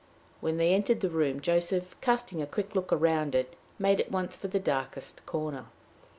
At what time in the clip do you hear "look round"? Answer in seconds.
2.73-3.35